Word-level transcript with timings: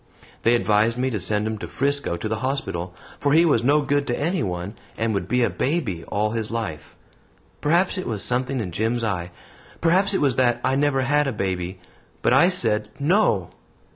They 0.41 0.55
advised 0.55 0.97
me 0.97 1.11
to 1.11 1.19
send 1.21 1.45
him 1.45 1.59
to 1.59 1.67
Frisco 1.67 2.17
to 2.17 2.27
the 2.27 2.37
hospital, 2.39 2.95
for 3.19 3.33
he 3.33 3.45
was 3.45 3.63
no 3.63 3.83
good 3.83 4.07
to 4.07 4.19
anyone 4.19 4.73
and 4.97 5.13
would 5.13 5.27
be 5.27 5.43
a 5.43 5.49
baby 5.51 6.03
all 6.05 6.31
his 6.31 6.49
life. 6.49 6.95
Perhaps 7.61 7.99
it 7.99 8.07
was 8.07 8.23
something 8.23 8.59
in 8.61 8.71
Jim's 8.71 9.03
eye, 9.03 9.29
perhaps 9.79 10.15
it 10.15 10.19
was 10.19 10.37
that 10.37 10.59
I 10.63 10.75
never 10.75 11.01
had 11.01 11.27
a 11.27 11.31
baby, 11.31 11.79
but 12.23 12.33
I 12.33 12.49
said 12.49 12.89
'No.' 12.99 13.51